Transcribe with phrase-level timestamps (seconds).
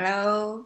[0.00, 0.64] Hello，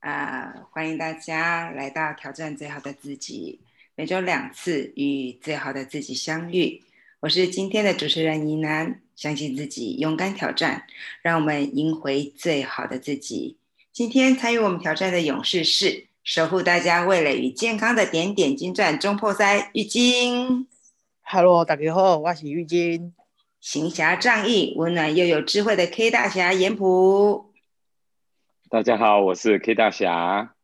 [0.00, 3.60] 啊，欢迎大家来到挑战最好的自己，
[3.94, 6.82] 每周两次与最好的自己相遇。
[7.20, 10.84] 我是今天的主持人怡楠，相信自己，勇敢挑战，
[11.22, 13.56] 让我们赢回最好的自己。
[13.92, 20.66] 今天参与我们挑战的勇士是守护大家味蕾与健康的点点金钻中破塞玉晶。
[21.20, 23.14] Hello，大家好，我是玉晶。
[23.60, 27.51] 行侠仗义、温暖又有智慧的 K 大侠严普。
[28.72, 30.54] 大家好，我是 K 大侠。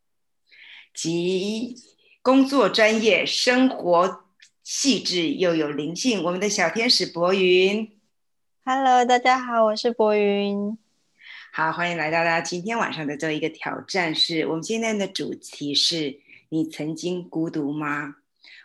[0.94, 1.76] 及
[2.22, 4.24] 工作专业、生活
[4.64, 8.00] 细致又有灵性，我们的小天使博云。
[8.64, 10.78] Hello，大家好，我是博云。
[11.52, 14.14] 好，欢迎来到大家今天晚上的这一个挑战。
[14.14, 18.14] 是我们今天的主题是：你曾经孤独吗？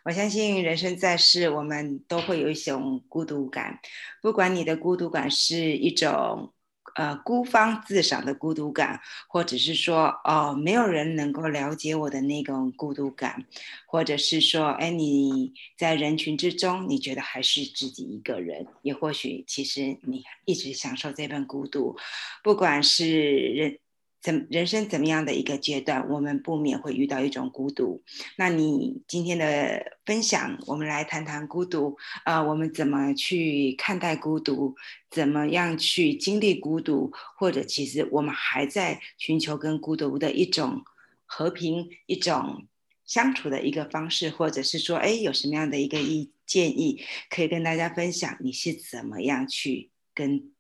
[0.06, 3.82] 我相信人生在世，我们都会有一种孤独感。
[4.22, 6.53] 不管你的孤独感是一种
[6.96, 13.46] 呃孤芳自赏的孤独感，或者是说哦没有人能够了解我的那种孤独感，
[13.86, 21.96] 或者是说哎你在人群之中，你觉得还是自己一个人，也或许其实你一直享受这份孤独。
[22.44, 23.80] 不管是人。
[24.24, 28.02] 怎人生怎么样的一个阶段，我们不免会遇到一种孤独。
[28.38, 31.98] 那你今天的分享，我们来谈谈孤独。
[32.24, 34.76] 呃，我们怎么去看待孤独？
[35.12, 37.12] 怎么样去经历孤独？
[37.38, 40.86] 或者其实我们还在寻求跟孤独的一种
[41.26, 42.66] 和平、一种
[43.06, 48.38] 相处的一个方式，或者是说，哎，有什么样的一个意建议可以跟大家分享？
[48.40, 50.53] 你是怎么样去跟？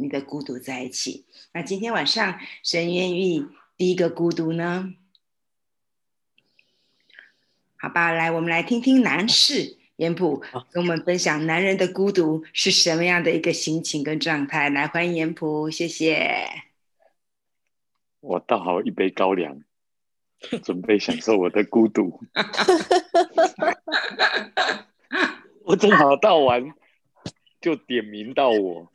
[0.00, 1.26] 你的孤独在一起。
[1.52, 4.94] 那今天晚上谁愿意第一个孤独呢？
[7.76, 14.70] 好吧，来，我们来听听男士严普跟我们分享男人的孤独是什么样的一个心情跟状态。
[14.70, 16.46] 来，欢迎严普，谢谢。
[18.20, 19.62] 我倒好一杯高粱，
[20.62, 22.20] 准备享受我的孤独。
[25.64, 26.72] 我正好倒完，
[27.60, 28.90] 就点名到我。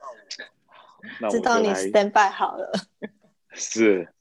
[1.30, 2.72] 知道你 stand by 好了，
[3.54, 4.14] 是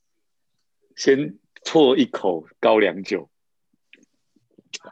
[0.97, 3.29] 先啜一口高粱酒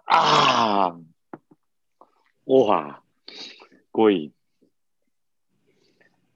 [0.04, 0.98] 啊！
[2.44, 3.02] 哇，
[3.90, 4.32] 过瘾。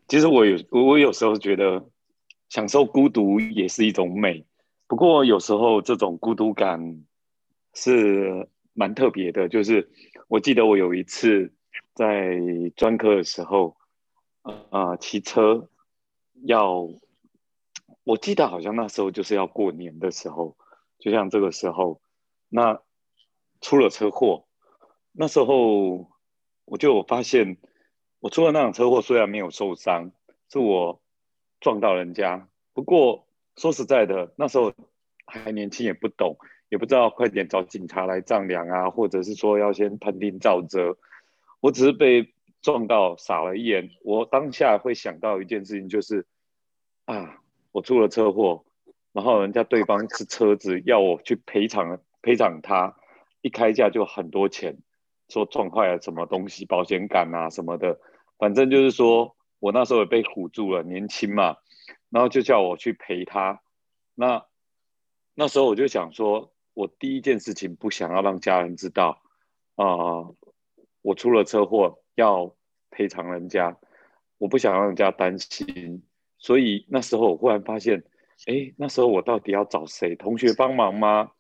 [0.09, 1.89] 其实我有我有时候觉得
[2.49, 4.47] 享受孤独也是一种美，
[4.87, 7.05] 不过有时候这种孤独感
[7.75, 9.49] 是蛮特别的。
[9.49, 9.91] 就是
[10.29, 11.53] 我记得我有一次
[11.95, 12.39] 在
[12.77, 13.77] 专科的时候。
[14.71, 15.69] 啊，骑车
[16.45, 16.89] 要，
[18.05, 20.57] 我记得好像那时候就是要过年的时候，
[20.99, 22.01] 就像这个时候，
[22.49, 22.81] 那
[23.61, 24.47] 出了车祸，
[25.13, 26.11] 那时候
[26.65, 27.57] 我就发现，
[28.21, 30.13] 我出了那场车祸虽然没有受伤，
[30.49, 31.01] 是我
[31.61, 33.27] 撞到人家，不过
[33.57, 34.73] 说实在的，那时候
[35.25, 36.37] 还年轻也不懂，
[36.69, 40.97] 也不知道快点找警察来丈量啊，或者是说要先判定肇责，
[41.61, 42.33] 我只是被。
[42.67, 46.27] 撞到傻了一眼，我当下会想到一件事情，就是
[47.05, 47.41] 啊，
[47.71, 48.65] 我出了车祸，
[49.13, 52.97] 然后人家对方是车子要我去赔偿赔偿他，
[53.41, 54.79] 一开价就很多钱，
[55.29, 58.01] 说撞坏了什么东西，保险杆啊什么的，
[58.37, 61.59] 反正就是说我那时候也被唬住了，年轻嘛，
[62.11, 63.63] 然后就叫我去赔他。
[64.17, 64.45] 那
[65.37, 69.23] 那时候我就想说，我第一件事情不想要让家人知道
[69.77, 70.35] 啊，
[71.03, 72.55] 我出了车祸要。
[72.89, 73.77] 赔偿人家，
[74.39, 76.03] 我不想让人家担心，
[76.39, 78.03] 所以那时候我忽然发现，
[78.47, 80.17] 哎，那时候我到底要找谁？
[80.17, 81.33] 同学帮忙吗？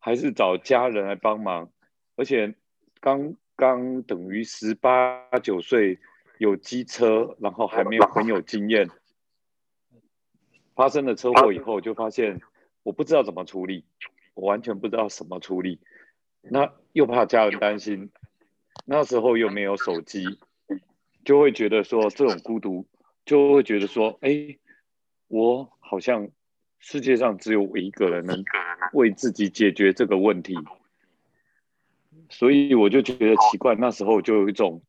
[0.00, 1.70] 还是找家人来帮忙？
[2.16, 2.52] 而且
[3.00, 6.00] 刚刚等于十八九岁，
[6.38, 8.88] 有机车，然后还没有很有经验，
[10.74, 12.40] 发生了车祸以后，就发现
[12.82, 13.84] 我不知道怎么处理，
[14.34, 15.78] 我完全不知道怎么处理，
[16.40, 18.10] 那又怕家人担心，
[18.84, 20.38] 那时候又没有手机。
[21.24, 22.86] 就会觉得说这种孤独，
[23.24, 24.58] 就会觉得说，哎，
[25.28, 26.28] 我好像
[26.78, 28.44] 世界上只有我一个人能
[28.92, 30.54] 为自己解决这个问题，
[32.28, 33.74] 所以我就觉得奇怪。
[33.74, 34.82] 那时候就有一种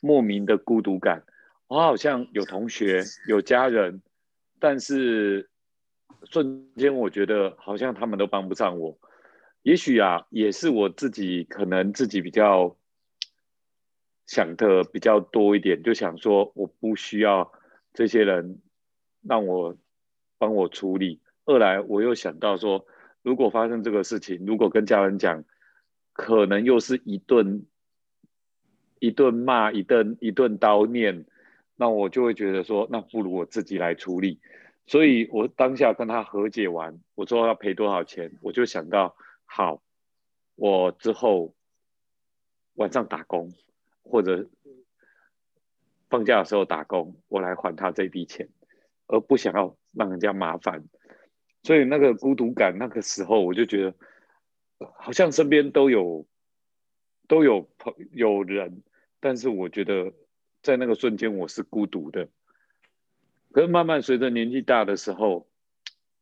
[0.00, 1.24] 莫名的孤独感。
[1.66, 4.02] 我好像有同学、有家人，
[4.58, 5.48] 但是
[6.24, 8.98] 瞬间我觉得好像他们都帮不上我。
[9.62, 12.76] 也许啊，也是我自己可能自己比较。
[14.26, 17.52] 想的比较多一点，就想说我不需要
[17.92, 18.60] 这些人
[19.22, 19.76] 让我
[20.38, 21.20] 帮我处理。
[21.44, 22.86] 二来我又想到说，
[23.22, 25.44] 如果发生这个事情，如果跟家人讲，
[26.12, 27.66] 可能又是一顿
[28.98, 31.26] 一顿骂，一顿一顿叨念，
[31.76, 34.40] 那我就会觉得说，那不如我自己来处理。
[34.86, 39.82] 所以我当下跟他和解完，我说要赔多少钱，我就想到，好，
[40.54, 41.54] 我之后
[42.74, 43.52] 晚上打工
[44.04, 44.48] 或者
[46.08, 48.48] 放假的时候打工，我来还他这笔钱，
[49.08, 50.84] 而不想要让人家麻烦。
[51.62, 53.94] 所以那个孤独感，那个时候我就觉得，
[54.96, 56.26] 好像身边都有
[57.26, 58.82] 都有朋有人，
[59.18, 60.12] 但是我觉得
[60.62, 62.28] 在那个瞬间我是孤独的。
[63.50, 65.48] 可是慢慢随着年纪大的时候，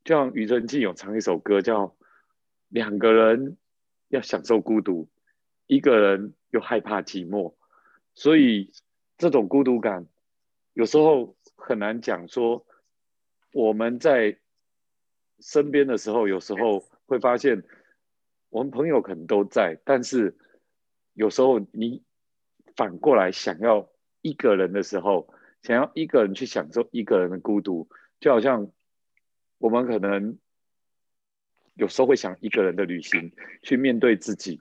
[0.05, 1.87] 就像庾澄庆有唱一首歌叫
[2.69, 3.57] 《两个人
[4.09, 5.09] 要享受孤独，
[5.67, 7.51] 一个人又害怕寂寞》，
[8.15, 8.73] 所以
[9.19, 10.07] 这种孤独感
[10.73, 12.67] 有时候很难讲说
[13.53, 14.39] 我们在
[15.41, 17.63] 身边的时候，有时候会发现
[18.49, 20.37] 我们朋友可能都在，但是
[21.15, 22.03] 有时候你
[22.77, 25.33] 反过来想要一个人的时候。
[25.63, 27.89] 想要一个人去享受一个人的孤独，
[28.19, 28.73] 就好像
[29.59, 30.37] 我们可能
[31.75, 33.33] 有时候会想一个人的旅行，
[33.63, 34.61] 去面对自己。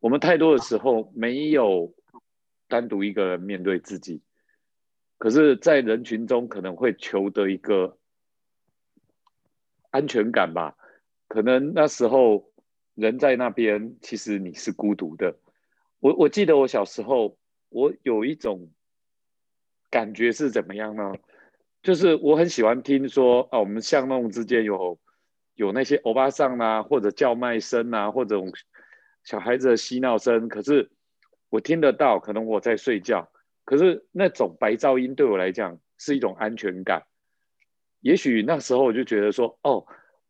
[0.00, 1.94] 我们太多的时候没有
[2.68, 4.22] 单独一个人面对自己，
[5.18, 7.98] 可是，在人群中可能会求得一个
[9.90, 10.76] 安全感吧。
[11.26, 12.52] 可能那时候
[12.94, 15.36] 人在那边，其实你是孤独的。
[15.98, 17.36] 我我记得我小时候，
[17.70, 18.70] 我有一种。
[19.90, 21.14] 感觉是怎么样呢？
[21.82, 25.00] 就是我很喜欢听说啊，我们巷弄之间有
[25.54, 28.38] 有那些欧巴桑啊，或者叫卖声啊，或者
[29.24, 30.46] 小孩子的嬉闹声。
[30.46, 30.90] 可是
[31.48, 33.30] 我听得到，可能我在睡觉。
[33.64, 37.04] 可是那种白噪音对我来讲是一种安全感。
[38.00, 39.86] 也许那时候我就觉得说，哦，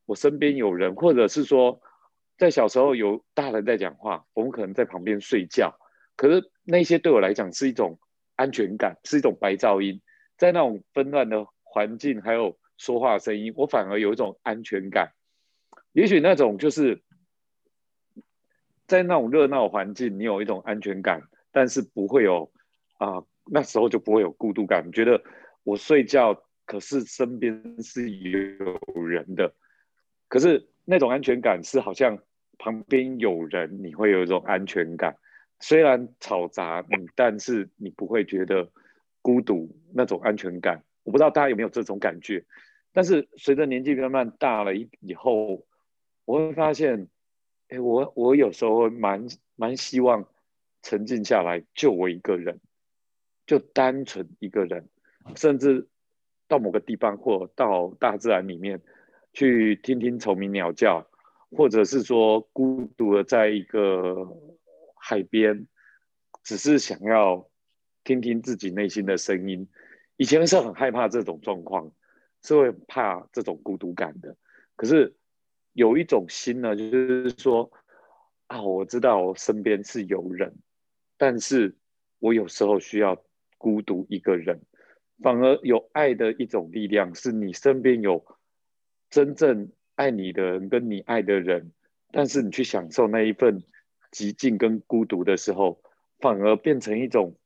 [0.07, 1.81] 我身边有人，或者是说
[2.37, 5.79] 在小时候有大人在讲话，我们可能在旁边睡觉。
[6.17, 7.99] 可是那些对我来讲是一种。
[8.39, 10.01] 安全感是一种白噪音，
[10.37, 15.11] 在那种纷乱的环境，还有说话声音，我反而有一种安全感。
[15.91, 17.03] 也许那种就是
[18.89, 22.51] 在那种热闹环境，你有一种安全感，但是不会有
[22.99, 24.91] 啊，那时候就不会有孤独感。
[24.91, 25.23] 觉得
[25.63, 29.55] 我睡觉，可是身边是有人的，
[30.27, 32.19] 可是那种安全感是好像
[32.59, 35.15] 旁边有人，你会有一种安全感。
[35.61, 38.71] 虽然吵杂，嗯，但是你不会觉得
[39.21, 40.83] 孤独那种安全感。
[41.03, 42.45] 我不知道大家有没有这种感觉。
[42.93, 45.67] 但是随着年纪慢慢大了以以后，
[46.25, 47.09] 我会发现，
[47.69, 49.27] 哎，我我有时候蛮
[49.57, 50.29] 蛮希望
[50.83, 52.61] 沉静下来，就我一个人，
[53.47, 54.89] 就单纯一个人，
[55.37, 55.89] 甚至
[56.47, 58.81] 到某个地方或到大自然里面
[59.33, 61.09] 去听听虫鸣鸟叫，
[61.51, 64.29] 或者是说孤独的在一个。
[65.01, 65.69] 海边，
[66.43, 67.49] 只是想要
[68.03, 69.69] 听听自己内心的声音。
[70.17, 71.93] 以前是很害怕这种状况，
[72.43, 74.37] 是会怕这种孤独感的。
[74.77, 75.15] 可是
[75.73, 77.71] 有一种心呢，就是说
[78.47, 80.57] 啊，我知道我身边是有人，
[81.17, 81.77] 但是
[82.19, 83.23] 我有时候需要
[83.57, 84.61] 孤独一个人。
[85.23, 88.25] 反而有爱的一种力量，是你身边有
[89.11, 91.73] 真正爱你的人，跟你爱的人，
[92.13, 93.63] 但是你去享受那一份。
[94.11, 95.83] 寂静跟孤独的时候，
[96.19, 97.37] 反而变成一种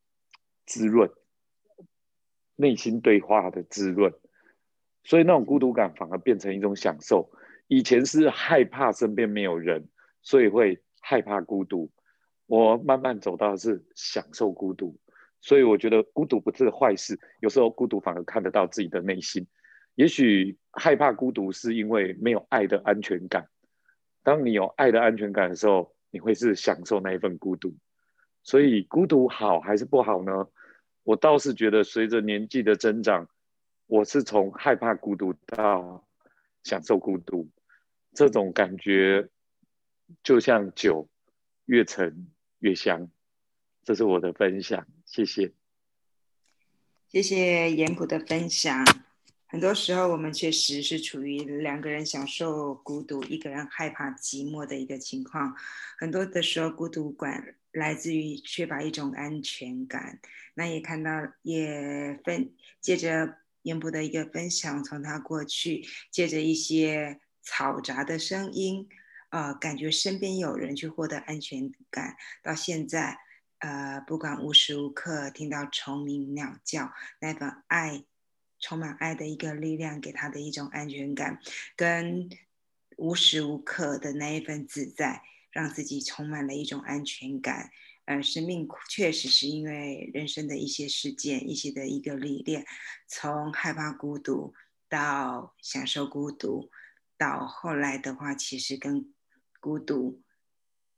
[0.64, 1.10] 滋润，
[2.54, 4.14] 内心对话的滋润，
[5.02, 7.32] 所以那种孤独感反而变成一种享受。
[7.74, 9.88] 以前是害怕身边没有人，
[10.20, 11.90] 所以会害怕孤独。
[12.44, 14.94] 我慢慢走到是享受孤独，
[15.40, 17.18] 所以我觉得孤独不是坏事。
[17.40, 19.46] 有时候孤独反而看得到自己的内心。
[19.94, 23.48] 也许害怕孤独是因为没有爱的安全感。
[24.22, 27.74] 当你有爱的安全感的时候，你会是享受那一份孤独，
[28.42, 30.46] 所以孤独好还是不好呢？
[31.04, 33.26] 我倒是觉得随着年纪的增长，
[33.86, 36.06] 我是从害怕孤独到
[36.64, 37.48] 享受孤独，
[38.12, 39.28] 这种感觉
[40.22, 41.08] 就像酒，
[41.64, 42.28] 越陈
[42.58, 43.10] 越香。
[43.84, 45.52] 这是我的分享，谢谢。
[47.08, 48.84] 谢谢严普的分享。
[49.46, 55.54] 很多时候，我们确实是处于两个人享受孤独，一个人害怕寂寞的一个情况。
[55.98, 60.20] 很多的时候，孤独感来自于缺乏一种安全感。
[60.54, 61.10] 那也看到，
[61.42, 68.88] 也分借着严博的一个分享，从他过去借着一些嘈杂的声音，
[69.30, 73.18] 呃，感觉身边有人去获得安全感，到现在，
[73.58, 78.04] 呃，不管无时无刻听到虫鸣鸟叫，那份爱。
[78.64, 81.40] 充满爱的一个力量，给他的一种安全感，
[81.74, 82.30] 跟
[82.96, 85.20] 无时无刻的那一份自在，
[85.50, 87.72] 让自己充满了一种安全感。
[88.04, 92.64] 呃，生命确实是因为人生的一些事件、一些的一个历练，
[93.08, 94.54] 从害怕孤独
[94.88, 96.70] 到享受孤独，
[97.22, 99.14] 到后来的话，其实跟
[99.60, 100.20] 孤独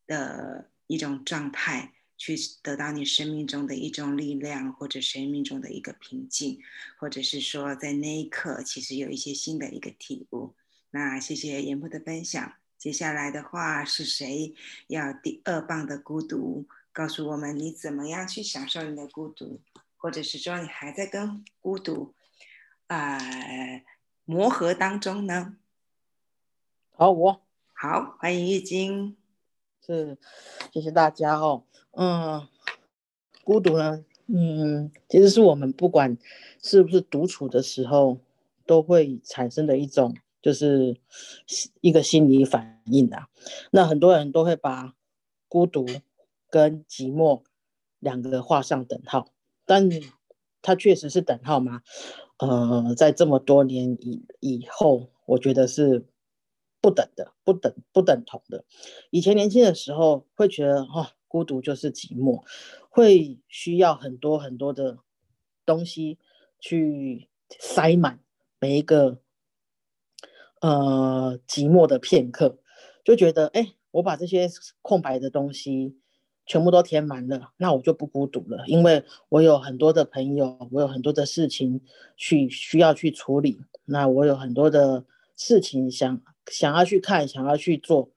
[0.06, 6.62] 的一种状态，去得到你生命中的一种力量，或者生命中的一个平静，
[6.96, 10.54] 或者是说在那一刻，其实有一些新的一个体悟。
[10.92, 12.54] 那谢谢严波的分享。
[12.78, 14.54] 接下来的话是谁
[14.86, 16.66] 要第二棒的孤独？
[16.90, 19.60] 告诉我们你怎么样去享受你的孤独，
[19.98, 22.14] 或者是说你还在跟孤独
[22.86, 23.18] 啊
[24.24, 25.58] 磨合当中呢？
[26.96, 27.40] 好，我
[27.72, 29.16] 好，欢迎易晶。
[29.84, 30.16] 是，
[30.72, 31.64] 谢谢大家哦。
[31.90, 32.46] 嗯，
[33.42, 36.16] 孤独呢，嗯，其实是我们不管
[36.62, 38.18] 是不是独处的时候，
[38.64, 40.14] 都会产生的一种。
[40.40, 40.96] 就是
[41.80, 43.28] 一个心理反应啊。
[43.72, 44.94] 那很多人都会把
[45.48, 45.86] 孤独
[46.48, 47.42] 跟寂寞
[47.98, 49.26] 两个画上等号，
[49.64, 49.90] 但
[50.62, 51.82] 它确实是等号吗？
[52.36, 56.04] 呃，在这么多年以以后，我觉得是
[56.84, 58.66] 不等的，不等不等同的。
[59.08, 62.42] 以前年轻的时候会觉得，哦，孤独就是寂寞，
[62.90, 64.98] 会需要很多很多的
[65.64, 66.18] 东西
[66.60, 68.20] 去塞满
[68.60, 69.22] 每一个。
[70.60, 72.58] 呃，寂寞的片刻，
[73.02, 74.48] 就觉得，哎，我把这些
[74.82, 75.98] 空白的东西
[76.46, 81.82] 全部都填满了，那我就不孤独了，因为我有很多的朋友，我有很多的事情
[82.16, 85.04] 去需要去处理，那我有很多的
[85.36, 88.10] 事情想想要去看，想要去做，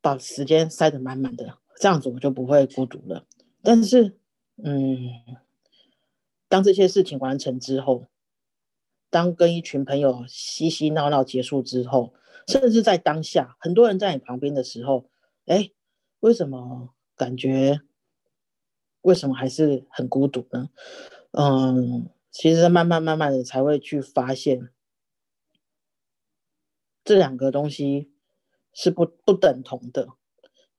[0.00, 3.26] 把时间塞得满满的，这样子我就不会孤独了。
[3.62, 4.16] 但是，
[4.62, 5.10] 嗯，
[6.48, 8.06] 当这些事情完成之后。
[9.10, 12.14] 当跟一群朋友嬉嬉闹闹结束之后，
[12.48, 15.04] 甚至在当下，很多人在你旁边的时候，
[15.44, 15.70] 哎，
[16.20, 17.82] 为什么感觉，
[19.02, 20.70] 为什么还是很孤独呢？
[21.32, 24.70] 嗯，其实慢慢慢慢的才会去发现，
[27.04, 28.10] 这两个东西
[28.72, 30.08] 是不不等同的。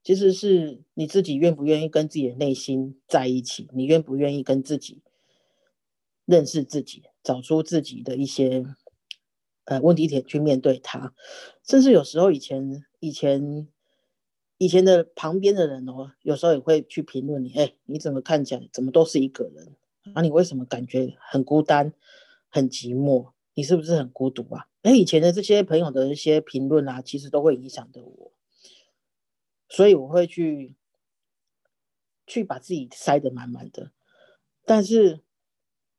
[0.04, 5.02] 其实是你自己愿不愿意跟自己的内心在一起，你愿不愿意跟自己
[6.26, 7.04] 认识自己。
[7.24, 8.66] 找出自己的一些
[9.64, 11.14] 呃问题点去面对它，
[11.66, 13.70] 甚至有时候以前以前
[14.58, 19.74] 以前的旁边的人哦，有时候也会去评论你，哎，你怎么看起来怎么都是一个人？
[20.14, 21.94] 啊，你为什么感觉很孤单、
[22.50, 23.32] 很寂寞？
[23.54, 24.68] 你是不是很孤独啊？
[24.84, 28.32] 哎，以前的这些朋友的一些评论啊，其实都会影响着我，
[29.68, 30.76] 所以我会去
[32.28, 33.92] 去把自己塞得满满的，
[34.64, 35.22] 但是。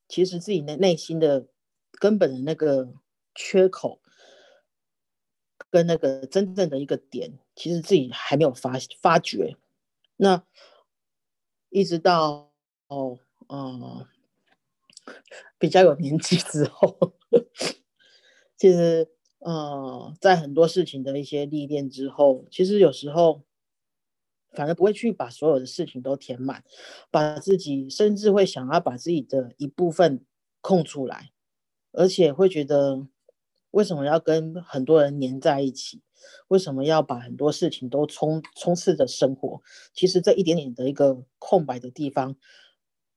[0.07, 1.49] 其实自己的内心的
[1.93, 2.93] 根本的那个
[3.35, 4.03] 缺口，
[5.71, 9.57] 跟那个真正的一个点，其实自己还没有发发觉。
[10.17, 10.45] 那
[11.71, 12.53] 一直到
[12.89, 14.07] 哦，嗯，
[15.59, 17.15] 比较有年纪之后，
[18.65, 23.43] 其实，呃，在很多事情的一些历练之后，其实有时候。
[24.57, 26.63] 反而不会去把所有的事情都填满，
[27.11, 30.25] 把自己甚至会想要把自己的一部分
[30.61, 31.33] 空出来，
[31.91, 33.05] 而且会觉得
[33.73, 36.03] 为什么要跟很多人黏在一起？
[36.47, 39.61] 为什么要把很多事情都充充斥着生活？
[39.93, 42.37] 其实这一点点的一个空白的地方，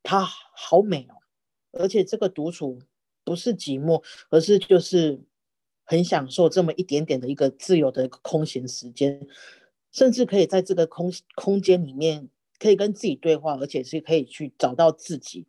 [0.02, 1.22] 它好美哦！
[1.72, 2.80] 而且这个独处
[3.24, 5.22] 不是寂寞，而是就是
[5.88, 9.28] 很享受这么一点点的一个自由的空闲时间。
[9.90, 12.30] 甚至可以在这个空空间里面，
[12.60, 15.48] 可以跟自己对话，而且是可以去找到自己。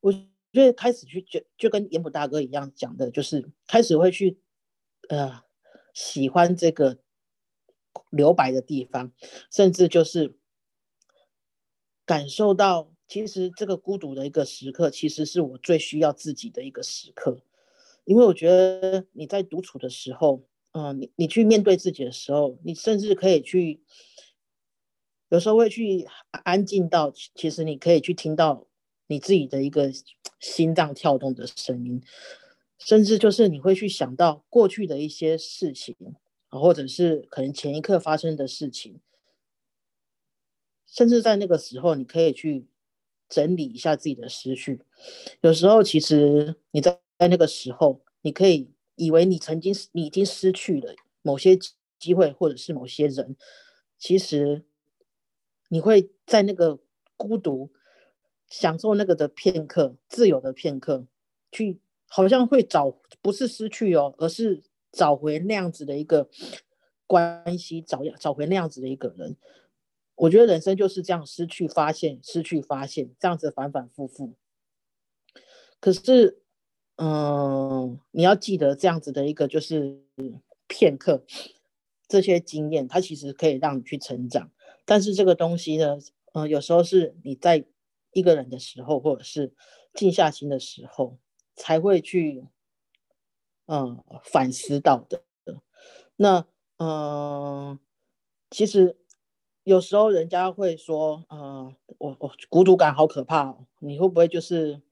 [0.00, 0.22] 我觉
[0.52, 4.38] 得开始去就就跟严普大哥一样讲的，就是开始会去
[5.08, 5.42] 呃
[5.92, 7.00] 喜欢这个
[8.08, 9.12] 留白的地方，
[9.50, 10.38] 甚至就是
[12.06, 17.42] 感受到，其实这个孤独的一个时刻，其实是我最需要自己的一个时刻，
[18.04, 20.44] 因为我觉得你在独处的时候。
[20.74, 23.82] 嗯，你你去面对自己的时候，你甚至可以去，
[25.28, 28.66] 有时候会去安静到，其实你可以去听到
[29.06, 29.92] 你自己的一个
[30.40, 32.02] 心脏跳动的声音，
[32.78, 35.94] 甚至就是你会去想到过去的一些事情，
[36.48, 38.98] 或者是可能前一刻发生的事情，
[40.86, 42.66] 甚至在那个时候，你可以去
[43.28, 44.80] 整理一下自己的思绪。
[45.42, 48.72] 有时候，其实你在在那个时候，你可以。
[48.94, 51.58] 以为你曾经你已经失去了某些
[51.98, 53.36] 机会，或者是某些人，
[53.98, 54.66] 其实
[55.70, 56.78] 你会在那个
[57.16, 57.72] 孤独、
[58.48, 61.06] 享受那个的片刻、自由的片刻，
[61.50, 64.62] 去好像会找不是失去哦，而是
[64.92, 66.28] 找回那样子的一个
[67.06, 69.36] 关系，找找回那样子的一个人。
[70.16, 74.34] 我觉得人生就是这样，失去发现，失去发现，这样子反反复复。
[75.80, 76.41] 可是，
[76.98, 77.98] 嗯。
[78.10, 80.02] 你要记得这样子的一个就是
[80.68, 81.24] 片刻，
[82.08, 84.50] 这些经验它其实可以让你去成长。
[84.84, 85.98] 但是这个东西呢，
[86.34, 87.64] 嗯，有时候是你在
[88.12, 89.52] 一个人的时候，或者是
[89.94, 91.18] 静下心的时候，
[91.56, 92.44] 才会去
[93.66, 95.22] 嗯反思到的。
[96.16, 96.46] 那
[96.78, 97.78] 嗯，
[98.50, 98.96] 其实
[99.64, 104.82] 有时候人家会说，嗯，我我孤独感好可怕哦，你会不会就是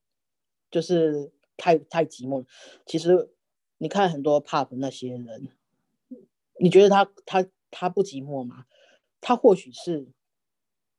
[0.71, 2.45] 就是太太寂寞了？
[2.87, 3.29] 其实
[3.77, 5.49] 你看很多怕的那些人，
[6.59, 8.65] 你觉得他他他不寂寞吗？
[9.21, 10.07] 他或许是，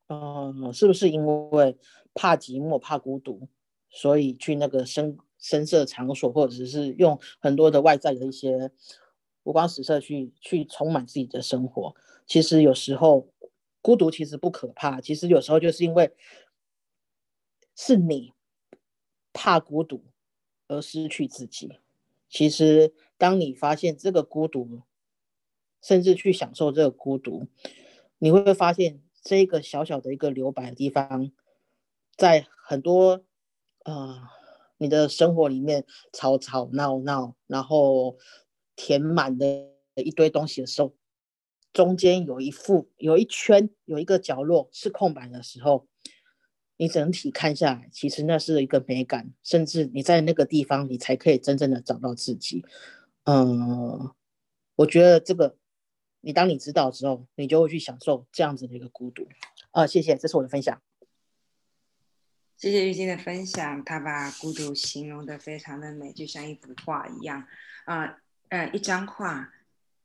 [0.07, 1.77] 嗯，是不是因为
[2.15, 3.49] 怕寂寞、怕孤独，
[3.91, 8.71] 所以去那个深深色场所，或者是用很多的外在的一些
[9.43, 11.97] 五光十色去去充满自己的生活？
[12.25, 13.29] 其实有时候
[13.81, 16.15] 孤独其实不可怕，其实有时候就是因为
[17.75, 18.33] 是你
[19.33, 20.05] 怕孤独
[20.73, 21.79] 而失去自己。
[22.29, 24.83] 其实当你发现这个孤独，
[25.83, 27.47] 甚至去享受这个孤独。
[28.19, 31.33] 你会发现，这个小小的一个留白的地方，
[32.17, 33.25] 在很多
[33.85, 34.23] 呃
[34.79, 38.17] 你的生活里面吵吵闹闹，然后
[38.77, 40.95] 填满的一堆东西的时候，
[41.73, 45.87] 中间有一副有一圈有一个角落是空白的时候，
[46.83, 52.65] 你整体看下来，其实那是一个美感，甚至你在那个地方，你才可以真正的找到自己。
[53.23, 54.13] 嗯，
[54.75, 55.57] 我觉得这个。
[56.25, 59.29] 你当你知道之后，你就会去享受这样子的一个孤独。
[59.71, 60.81] 啊，谢谢，这是我的分享。
[62.57, 67.47] 谢谢玉晶的分享，他把孤独形容的非常的美，就像一幅画一样。
[67.87, 68.19] 啊，
[68.51, 69.53] 呃，一张画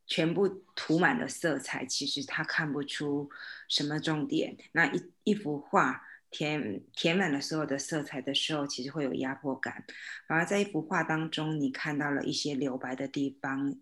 [0.07, 3.29] 全部涂满了色彩，其实他看不出
[3.67, 4.57] 什么重点。
[4.71, 9.83] 那一一幅画填填满了所有的色彩的时候，其实会有压迫感。
[10.27, 13.79] 反而在一幅画当中，你看到了一些留白的地方。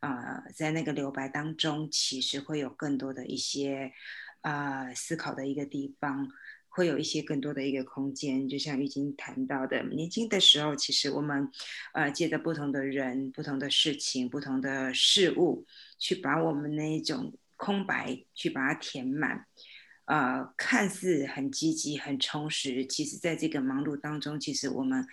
[0.00, 3.92] 呃，在那个留白当中，其实会有更多的一些
[4.40, 6.26] 呃思考的一个地方，
[6.68, 8.48] 会有一些更多的一个空间。
[8.48, 11.50] 就像玉晶谈到的，年轻的时候，其实我们
[11.92, 15.66] 呃借着不同的人、不同的事情、不同的事物，
[15.98, 19.46] 去把我们那一种空白去把它填满。
[20.08, 25.06] 呃，看似很积极、很充实，其实在这个忙碌当中，其实我们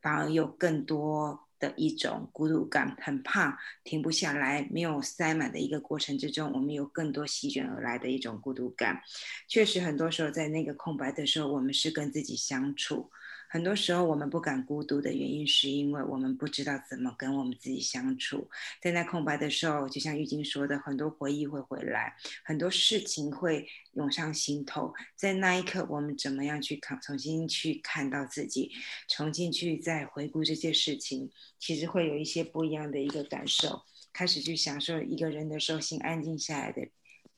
[0.00, 1.42] 反而有更多。
[1.58, 9.00] 的一种孤独感，很怕停不下来，没有塞满的一个过程之中，我们有更多席卷而来的一种孤独感。
[9.48, 13.10] 确实，很多时候在那个空白的时候，我们是跟自己相处。
[13.48, 18.50] 很多时候，我们不敢孤独的原因，是因为我们不知道怎么跟我们自己相处。
[18.82, 24.92] 在那空白的时候，就像玉晶说的，很多回忆会回来，很多事情会涌上心头。
[25.14, 28.72] 在那一刻，我们怎么样去看，重新去看到自己，
[29.08, 33.82] 重新去再回顾这些事情，其实会有一些不一样的一个感受。
[34.12, 36.88] 开始去享受一个人的时候，心安静下来的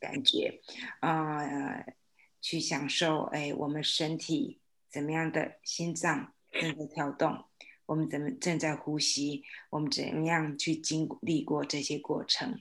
[0.01, 0.61] 感觉，
[1.01, 1.85] 啊，
[2.41, 4.61] 去享受哎，我们身体。
[4.91, 7.45] 怎么样的心脏正在跳动？
[7.87, 9.45] 我们怎么正在呼吸？
[9.71, 12.61] 我们怎么样去经历过这些过程？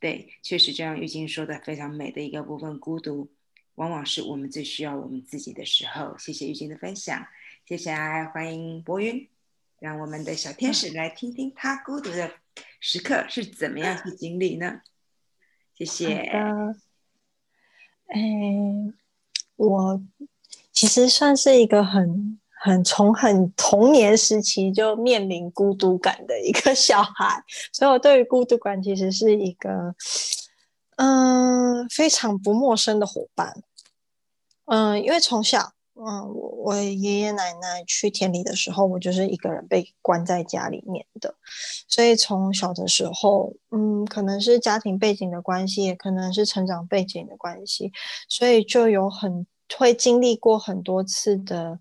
[0.00, 2.78] 对，确实就像玉晶说的，非常美的一个部分。
[2.80, 3.30] 孤独
[3.74, 6.16] 往往是我们最需要我们自己的时候。
[6.16, 7.26] 谢谢玉晶的分享。
[7.66, 9.28] 接下来欢迎博云，
[9.80, 12.32] 让我们的小天使来听听他孤独的
[12.80, 14.80] 时刻是怎么样去经历呢？
[15.74, 16.30] 谢谢。
[18.06, 18.94] 嗯，
[19.56, 20.02] 我。
[20.78, 29.92] 其实算是一个很很从很童年时期就面临孤独感的一个小孩，所以我对于孤独感其实是一个
[30.94, 33.60] 嗯非常不陌生的伙伴。
[34.66, 41.34] 嗯，因为从小嗯我我爷爷奶奶去田里的时候，我就是一个人被关在家里面的，
[41.88, 47.90] 所以从小的时候嗯可能是家庭背景的关系，也可能是成长背景的关系，
[48.28, 49.44] 所以就有很。
[49.76, 51.78] 会经历过很多次的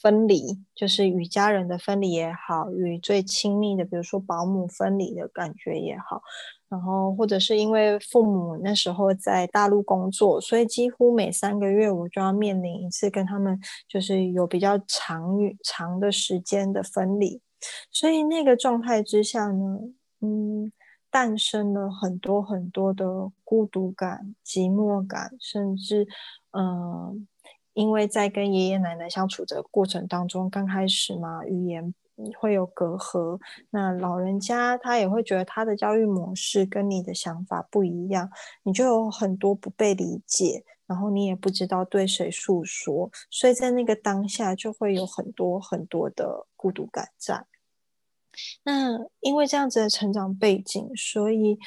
[0.00, 6.22] 分离，就是与家人的分离也好，与最亲密的，比如说保姆分离的感觉也好，
[6.68, 17.40] 然后或者是因为父母那时候在大陆工作，所以几乎每三个月我就要面临一次跟他们就是有比较长长的时间的分离，
[17.90, 19.80] 所以那个状态之下呢，
[20.20, 20.70] 嗯，
[21.10, 26.06] 诞生了很多很多的孤独感、寂寞感，甚至。
[26.52, 27.26] 嗯，
[27.74, 31.94] 因为在跟爷爷奶奶相处的过程当中，刚开始嘛，语言
[32.38, 33.38] 会有隔阂。
[33.70, 38.30] 那老人家他也会觉得他的教育模式跟你的想法不一样，
[38.62, 47.46] 你就有很多不被理解，然后你也不知道对谁诉说，所以在那个当下就会有很多很多的孤独感在。
[48.64, 51.58] 那因为这样子的成长背景，所以。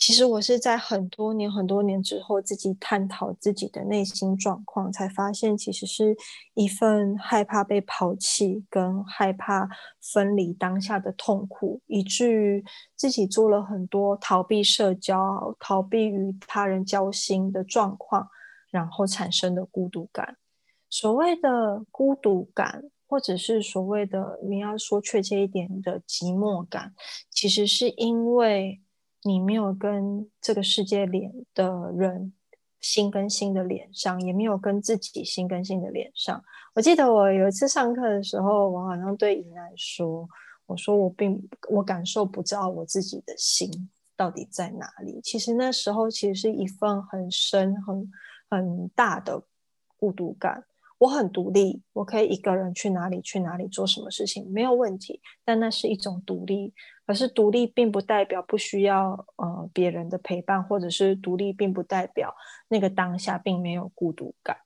[0.00, 6.16] 其实我是在很多年、很多年之后，自己探讨自己的内心状况，才发现其实是
[6.54, 9.68] 一份害怕被抛弃，跟害怕
[10.00, 12.64] 分离当下的痛苦，以至于
[12.96, 18.26] 自己做了很多逃避社交、逃避与他人交心的状况，
[18.70, 20.38] 然后产生的孤独感。
[20.88, 26.94] 所谓的孤独感，或者是所谓的你要说确切一点的寂寞感，
[27.30, 28.80] 其实是因为。
[29.22, 32.32] 你没有跟这个世界连的人
[32.80, 36.42] 心跟心的连上，也没有跟自己心跟心的连上。
[36.74, 40.26] 我记得我有一次上课的时候，我好像对尹楠说
[40.64, 48.10] ：“我说我并我感受不到我自己的心到底在哪里。”其实那时候其实是一份很深、很
[48.48, 49.42] 很大的
[49.98, 50.64] 孤独感。
[51.00, 56.74] 我很独立，我可以一个人去哪里去哪里做什么事情没有问题，但那是一种独立。
[57.06, 62.34] 可是独立并不代表不需要呃别人的陪伴，或者是独立并不代表
[62.68, 64.58] 那个当下并没有孤独感。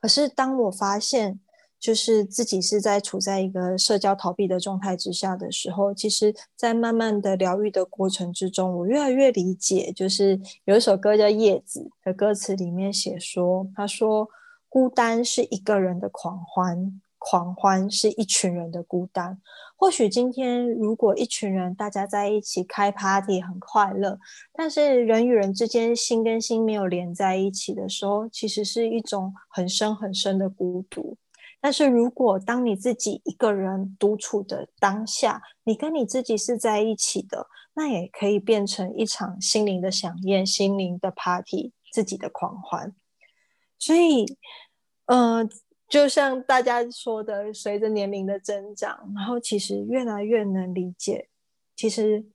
[0.00, 1.38] 可是当我发现
[1.78, 14.26] 就是自己是在处在一个社交逃避的状态之下的时候，其实，在慢慢的疗愈的过程之中，我越来越理解，就是有一首歌叫《叶子》的歌词里面写说，他说
[14.76, 17.00] 孤单是一个人的狂欢。
[17.18, 19.40] 狂欢是一群人的孤单。
[19.74, 24.18] 或许今天如果一群人大家在一起开 party 很快乐，
[24.52, 31.16] 但是人与人之间心跟心没有连在一起的时候，其实是一种很深很深的孤独。
[31.58, 42.94] 但是如果当你自己一个人独处的当下，你跟你自己是在一起的，那也可以变成一场心灵的想念、心灵的 party、自己的狂欢。
[43.78, 44.24] 所以，
[45.06, 45.50] 嗯。
[45.88, 51.28] 就像大家说的，随着年龄的增长，然后其实越来越能理解，
[51.76, 52.26] 其实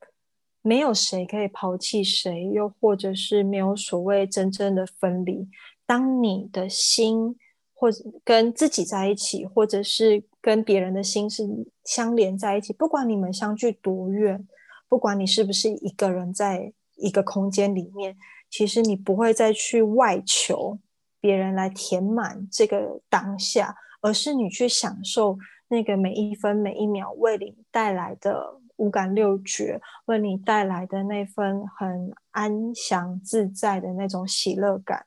[0.62, 5.50] 没有谁可以抛弃谁，又或者是没有所谓真正的分离。
[5.86, 7.36] 当你的心
[7.74, 11.46] 或者跟自己在一起，或者是跟别人的心是
[11.84, 14.48] 相连在一起，不管你们相距多远，
[14.88, 18.16] 不管你是不是一个人在一个空间里面，
[18.50, 20.80] 其实你不会再去外求。
[21.22, 25.38] 别人来填满这个当下，而是你去享受
[25.70, 35.06] 那个每一分每一秒为你带来的五感六觉，为你带来的那份很安详自在的那种喜乐感。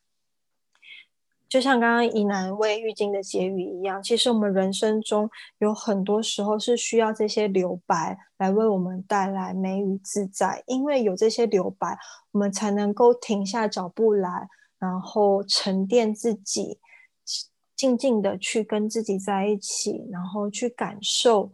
[1.48, 11.96] 就像刚刚以南为玉晶的结语一样，其实我们人生中有很多时候是需要这些留白来为我们带来美与自在，因为有这些留白，
[12.32, 14.48] 我们才能够停下脚步来。
[14.84, 16.78] 然后沉淀自己，
[17.74, 21.50] 静静的去跟自己在一起，然后去感受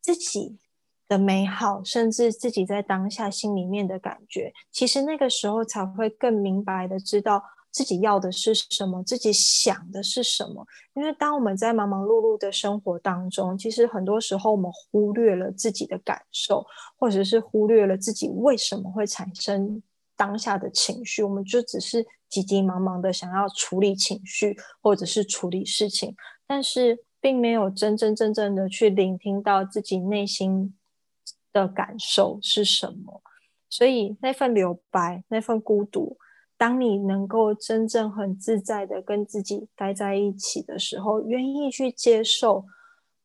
[0.00, 0.58] 自己
[1.06, 4.52] 的美好，甚至自己在当下心里面的感觉。
[4.72, 7.40] 其实那个时候才会更明白的知道
[7.70, 10.66] 自己要的是什么，自己想的是什么。
[10.94, 16.66] 因为当我们在忙忙碌碌的生活当中，其实很多时候我们忽略了自己的感受，
[16.98, 19.82] 或者是忽略了自己为什么会产生
[20.16, 22.04] 当下的情绪，我们就只是。
[22.32, 26.16] 急急忙忙的想要处理情绪，或者是处理事情，
[26.46, 30.74] 但是并没有真真正正的去聆听到自己内心
[31.52, 33.20] 的感受是什么。
[33.68, 36.16] 所以那份留白，那份孤独，
[36.56, 42.64] 当你能够真正很自在的跟自己待在一起的时候，愿意去接受，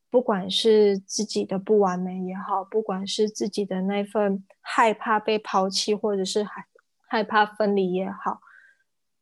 [0.10, 6.65] 不管是自己的不完美也好，不管是自己的那份害怕被抛弃，或者是害
[7.08, 8.41] 害怕分离也好。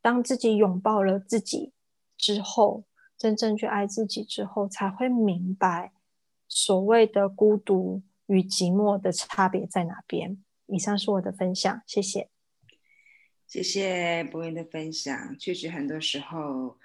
[0.05, 1.73] 当自己拥抱了自己
[2.15, 2.83] 之后，
[3.17, 5.93] 真正去爱自己之后，才会明白
[6.47, 10.37] 所谓的孤独与寂寞的差别在哪边。
[10.67, 12.29] 以上是我的分享，谢谢。
[13.47, 15.35] 谢谢博云的分享。
[15.39, 16.77] 确实，很多时候，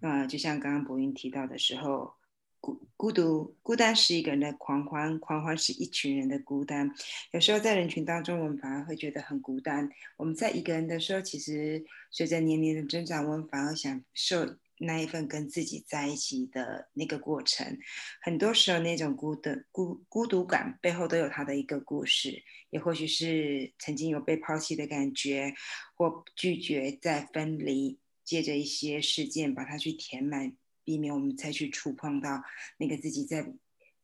[0.00, 2.14] 啊，就像刚刚博云提到的时候。
[2.62, 6.88] 孤孤独、孤单是一个人的狂欢，狂欢是一群人的孤单。
[7.32, 9.90] 有时候在人群当中，我们反而会觉得很孤单。
[10.16, 17.76] 我们在一个人的时候，其实随着年龄的增长，我们反而享受那一份跟自己在一起的那个过程。
[18.20, 25.52] 很多时候，那种孤的孤孤独感背后都有他的一个故事，也或许是曾经有被抛弃的感觉，
[25.96, 30.56] 或拒绝再分离，借着一些事件把它去填满。
[30.84, 32.42] 避免我们再去触碰到
[32.78, 33.52] 那个自己在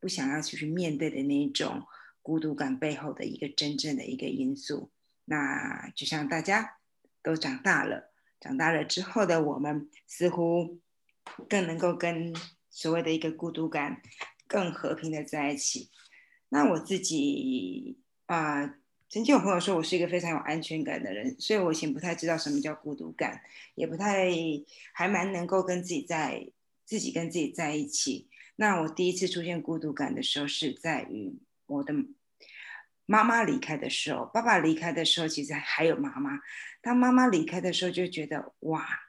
[0.01, 1.83] 不想要去去面对的那一种
[2.23, 4.91] 孤独感背后的一个真正的一个因素。
[5.25, 6.79] 那就像大家
[7.23, 10.81] 都长大了，长大了之后的我们，似乎
[11.49, 12.35] 更能够跟
[12.71, 14.01] 所谓的一个孤独感
[14.47, 15.91] 更和平的在一起。
[16.49, 18.77] 那我自己啊。
[19.11, 23.41] 曾经有朋友说我是一个非常有安全感的人，所以我以前不太知道什么叫孤独感，
[23.75, 24.31] 也不太
[24.93, 26.47] 还蛮能够跟自己在
[26.88, 28.29] 自己跟自己在一起。
[28.57, 31.94] 那我第一次出现孤独感的时候，是在于我的
[33.05, 36.40] 妈妈离开的时候，爸爸离开的时候，其实还有妈妈。
[36.81, 39.03] 当妈妈离开的时候，就觉得哇。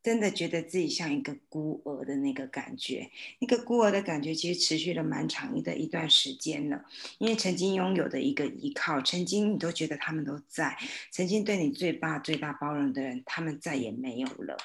[0.00, 6.84] 真的觉得自己像一个孤儿的那个感觉，那个孤儿的感觉其实持续了蛮长的一段时间了。
[7.18, 10.78] 因为曾经拥有的一个依靠，曾经你都觉得他们都在，
[11.10, 14.56] 曾经对你最大最大包容的人，他们再也没有了。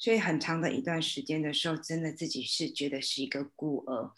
[0.00, 4.10] 所以很长的一段时间的时候，真的自己是觉得是一个孤儿，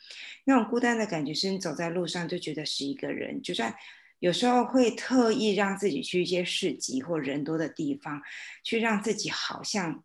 [0.45, 3.75] 那种孤单的感觉，是你走在路上就觉得是一个人，就算
[4.21, 8.23] 有时候会特意让自己去一些市集或人多的地方，
[8.65, 10.03] 去让自己好像。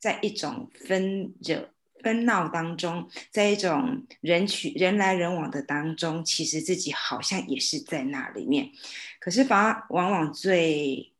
[0.00, 1.70] 在一种纷惹
[2.04, 8.70] 纷闹当中，在一种人群人来人往的当中，其实自己好像也是在那里面。
[9.18, 11.12] 可是反而往往最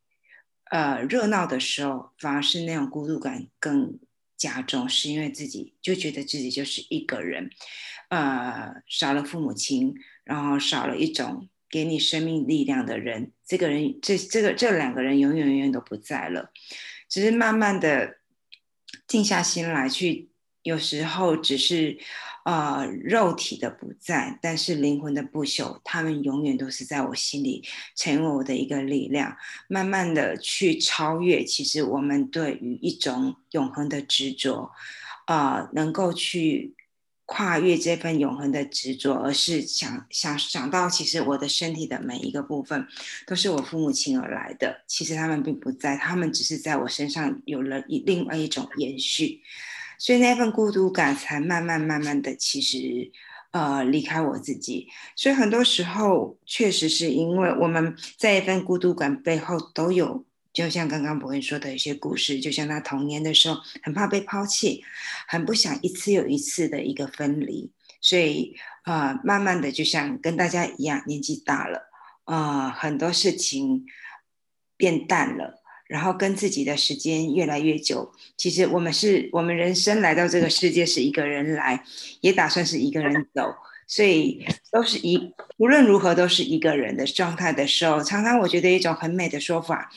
[0.71, 3.99] 呃热闹的时候，反而是那种孤独感更
[4.37, 7.51] 加重，是因为自己就觉得自己就是一个人，
[8.09, 16.51] 呃，少了父母亲，然后少了一种给你生命力量的人，这个人这这个这两个人永远永远都不在了，
[17.09, 18.17] 只是慢慢的。
[19.07, 20.29] 静下心来，去
[20.63, 21.99] 有时候只是，
[22.45, 29.37] 呃，肉体的不在，但是灵魂的不朽，他们永远都是在我心里，成为我的一个力量。
[29.69, 34.71] 慢慢的去超越，其实我们对于一种永恒的执着，
[35.27, 36.75] 啊，能够去。
[37.31, 42.89] 跨越这份永恒的执着，而是想想想到，其实我的身体的每一个部分
[43.27, 44.81] 都是我父母亲而来的。
[44.87, 49.43] 其实他们并不在，他们只是在我身上有了一另外一种延续，
[49.99, 53.11] 所以那份孤独感才慢慢慢慢的，其实
[53.51, 54.89] 呃离开我自己。
[55.17, 60.25] 所以很多时候，确实是因为我们在一份孤独感背后都有。
[60.51, 64.83] 就像刚刚博文说的一些故事，就像他童年的时候很怕被抛弃，
[65.29, 71.91] 很不想一次又一次的一个分离，所以呃，慢慢的就像跟大家一样，年纪大了
[72.25, 73.85] 呃，很多事情
[74.77, 75.58] 变淡了，
[75.89, 78.13] 然后跟自己的时间越来越久。
[78.37, 81.83] 其实我们是我们人生来到这个世界是一个人来，
[82.21, 83.53] 也打算是一个人走。
[83.91, 89.91] 所以都是一无论如何都是一个人的状态的时候，常常我觉得一种很美的说法，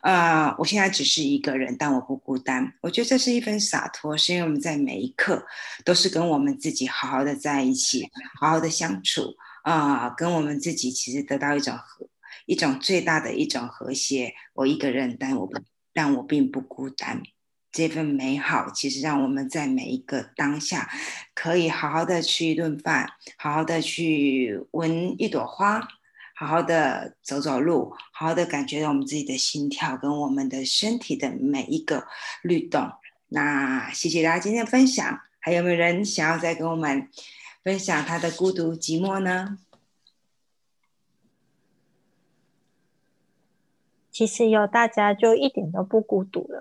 [0.00, 2.72] 啊，我现在只是一个人，但我不孤单。
[2.80, 5.46] 我觉得这是一份洒脱，是因为我们在每一刻
[5.84, 12.04] 都是跟我们自己好好的在一起，好好的相处啊，跟我们自己其实得到一种和
[12.46, 14.32] 一种最大的一种和谐。
[14.54, 15.50] 我一个人，但我，
[15.92, 17.22] 但我并不孤单。
[17.70, 20.90] 这份美好，其实让我们在每一个当下，
[21.34, 25.86] 可以好好的吃一顿饭，好好的去闻一朵花，
[26.34, 32.06] 好好的走走路，好好的感觉到我们自己的心跳跟我们的身体的每一个
[32.42, 32.90] 律动。
[33.28, 37.10] 那谢谢大家今天的分享，还有没有人想要再跟我们
[37.62, 39.58] 分享他的孤独寂寞呢？
[44.16, 46.60] 其实有大家就一点都不孤独了。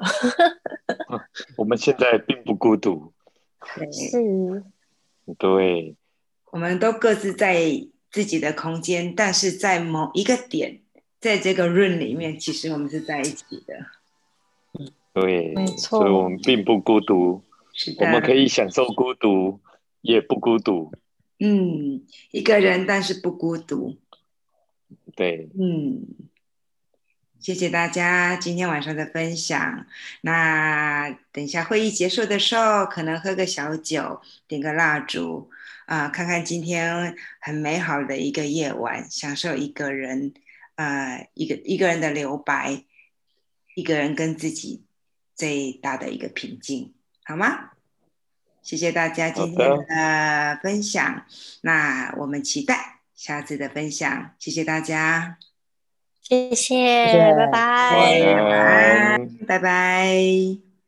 [1.55, 3.13] 我们现在并不孤独。
[3.93, 4.61] 是。
[5.39, 5.95] 对。
[6.51, 10.81] 我们都各自在自己的空间，但是在某一个点，
[11.21, 14.83] 在这个 room 里面，其实我们是在一起的。
[15.13, 15.99] 对，没错。
[15.99, 17.41] 所以我们并不孤独。
[17.71, 18.05] 是的。
[18.05, 19.61] 我们可以享受孤独，
[20.01, 20.91] 也不孤独。
[21.39, 23.95] 嗯，一个人，但是不孤独。
[25.15, 25.47] 对。
[25.57, 26.03] 嗯。
[27.45, 29.85] 谢谢大家今天晚上的分享。
[30.21, 35.51] 那等一下会议结束的时候，可能喝个小酒，点个蜡烛，
[35.85, 40.33] 啊，看看今天很美好的一个夜晚，享受一个人，
[40.73, 42.83] 呃，一个一个人的留白，
[43.75, 44.83] 一个人跟自己
[45.35, 47.73] 最大的一个平静，好吗？
[48.63, 51.23] 谢谢大家今天的分享。
[51.61, 54.33] 那我们期待下次的分享。
[54.39, 55.37] 谢谢大家。
[56.27, 60.64] 谢谢，拜拜，拜拜。